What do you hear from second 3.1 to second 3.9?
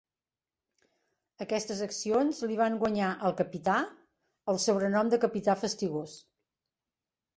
al capità